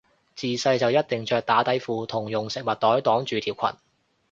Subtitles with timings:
[0.35, 3.79] 自細就一定着打底褲同用食物袋擋住條裙